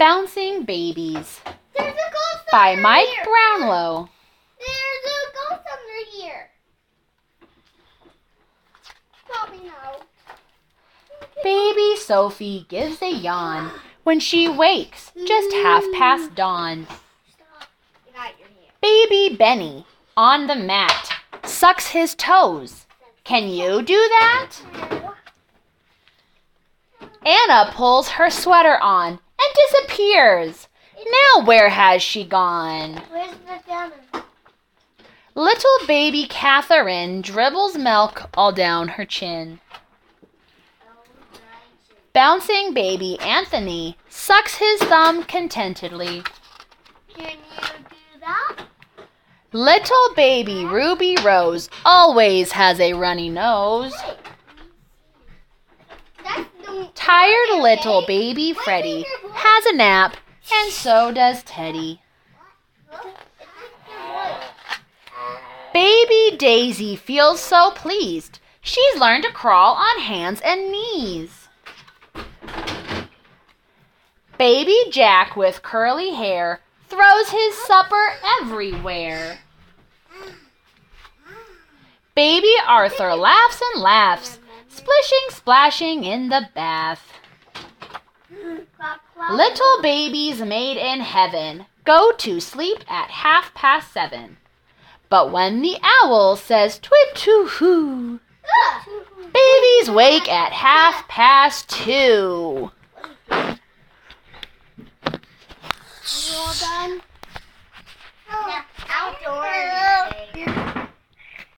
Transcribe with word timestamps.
Bouncing 0.00 0.64
Babies 0.64 1.42
There's 1.76 1.92
a 1.92 2.10
ghost 2.10 2.44
by 2.50 2.74
Mike 2.74 3.06
here. 3.06 3.22
Brownlow. 3.22 4.08
There's 4.58 5.04
a 5.04 5.32
ghost 5.34 5.66
under 5.70 6.10
here. 6.10 6.48
Me 9.52 9.68
now. 9.68 9.98
Baby 11.44 11.96
Sophie 11.96 12.64
gives 12.70 13.02
a 13.02 13.12
yawn 13.12 13.70
when 14.04 14.20
she 14.20 14.48
wakes 14.48 15.12
just 15.26 15.52
half 15.56 15.84
past 15.92 16.34
dawn. 16.34 16.86
Stop. 17.34 17.68
Get 18.06 18.16
out 18.16 18.38
your 18.38 18.48
hand. 18.48 18.70
Baby 18.80 19.36
Benny 19.36 19.84
on 20.16 20.46
the 20.46 20.56
mat 20.56 21.10
sucks 21.44 21.88
his 21.88 22.14
toes. 22.14 22.86
Can 23.24 23.48
you 23.48 23.82
do 23.82 23.98
that? 23.98 24.52
Anna 27.26 27.70
pulls 27.74 28.08
her 28.08 28.30
sweater 28.30 28.80
on 28.80 29.18
disappears. 30.00 30.68
Now 30.96 31.44
where 31.44 31.68
has 31.68 32.02
she 32.02 32.24
gone? 32.24 33.02
Where's 33.10 33.34
the? 33.46 34.22
Little 35.34 35.86
baby 35.86 36.26
Catherine 36.28 37.22
dribbles 37.22 37.78
milk 37.78 38.28
all 38.34 38.52
down 38.52 38.88
her 38.88 39.04
chin. 39.04 39.60
Bouncing 42.12 42.74
baby 42.74 43.18
Anthony 43.20 43.96
sucks 44.08 44.56
his 44.56 44.80
thumb 44.82 45.22
contentedly. 45.22 46.24
Can 47.14 47.30
you 47.30 47.66
do 47.88 48.20
that? 48.20 48.56
Little 49.52 50.14
baby 50.16 50.64
Ruby 50.64 51.16
Rose 51.24 51.70
always 51.84 52.52
has 52.52 52.80
a 52.80 52.94
runny 52.94 53.30
nose. 53.30 53.94
Tired 56.94 57.60
little 57.60 58.04
baby 58.06 58.52
Freddie 58.52 59.06
has 59.40 59.66
a 59.66 59.76
nap, 59.76 60.16
and 60.52 60.70
so 60.72 61.12
does 61.12 61.42
Teddy. 61.42 62.00
Baby 65.72 66.36
Daisy 66.36 66.96
feels 66.96 67.40
so 67.40 67.70
pleased. 67.70 68.38
She's 68.60 69.00
learned 69.00 69.24
to 69.24 69.32
crawl 69.32 69.74
on 69.74 70.00
hands 70.00 70.40
and 70.44 70.70
knees. 70.70 71.48
Baby 74.36 74.76
Jack 74.90 75.36
with 75.36 75.62
curly 75.62 76.14
hair 76.14 76.60
throws 76.88 77.30
his 77.30 77.56
supper 77.66 78.14
everywhere. 78.40 79.38
Baby 82.14 82.52
Arthur 82.66 83.14
laughs 83.14 83.62
and 83.72 83.82
laughs, 83.82 84.38
splishing, 84.68 85.28
splashing 85.28 86.04
in 86.04 86.28
the 86.28 86.48
bath. 86.54 87.19
Little 89.30 89.82
babies 89.82 90.40
made 90.40 90.76
in 90.76 91.00
heaven 91.00 91.66
go 91.84 92.12
to 92.12 92.40
sleep 92.40 92.78
at 92.88 93.10
half 93.10 93.52
past 93.54 93.92
seven. 93.92 94.36
But 95.08 95.32
when 95.32 95.62
the 95.62 95.78
owl 95.82 96.36
says 96.36 96.78
twit 96.78 97.14
too 97.14 97.46
hoo, 97.50 98.20
babies 99.32 99.90
wake 99.90 100.28
at 100.28 100.52
half 100.52 101.08
past 101.08 101.68
two. 101.68 102.70
Done? 106.60 107.02